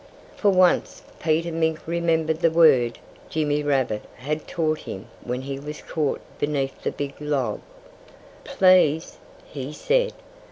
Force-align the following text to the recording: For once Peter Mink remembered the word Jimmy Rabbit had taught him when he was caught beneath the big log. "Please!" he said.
For 0.35 0.49
once 0.49 1.03
Peter 1.19 1.51
Mink 1.51 1.77
remembered 1.85 2.39
the 2.39 2.49
word 2.49 2.97
Jimmy 3.29 3.61
Rabbit 3.61 4.01
had 4.15 4.47
taught 4.47 4.79
him 4.79 5.07
when 5.23 5.41
he 5.43 5.59
was 5.59 5.83
caught 5.83 6.19
beneath 6.39 6.81
the 6.81 6.89
big 6.89 7.13
log. 7.21 7.61
"Please!" 8.43 9.19
he 9.45 9.71
said. 9.71 10.13